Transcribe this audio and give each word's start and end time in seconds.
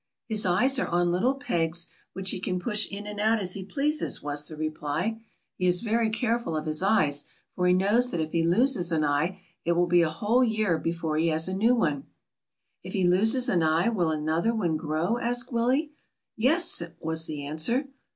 "His 0.27 0.47
eyes 0.47 0.79
are 0.79 0.87
on 0.87 1.11
little 1.11 1.35
pegs 1.35 1.87
which 2.13 2.31
he 2.31 2.39
can 2.39 2.59
push 2.59 2.87
in 2.87 3.05
and 3.05 3.19
out 3.19 3.37
as 3.39 3.53
he 3.53 3.63
pleases," 3.63 4.19
was 4.23 4.47
the 4.47 4.57
reply. 4.57 5.21
"He 5.59 5.67
is 5.67 5.81
very 5.81 6.09
careful 6.09 6.57
of 6.57 6.65
his 6.65 6.81
eyes, 6.81 7.23
for 7.53 7.67
he 7.67 7.73
knows 7.75 8.09
that 8.09 8.19
if 8.19 8.31
he 8.31 8.41
loses 8.41 8.91
an 8.91 9.03
eye, 9.03 9.41
it 9.63 9.73
will 9.73 9.85
be 9.85 10.01
a 10.01 10.09
whole 10.09 10.43
year 10.43 10.79
before 10.79 11.17
he 11.17 11.27
has 11.27 11.47
a 11.47 11.53
new 11.53 11.75
one." 11.75 12.05
"If 12.81 12.93
he 12.93 13.03
loses 13.07 13.47
an 13.47 13.61
eye, 13.61 13.89
will 13.89 14.09
another 14.09 14.55
one 14.55 14.75
grow?" 14.75 15.19
asked 15.19 15.53
Willie. 15.53 15.91
"Yes," 16.35 16.81
was 16.99 17.27
the 17.27 17.45
answer. 17.45 17.85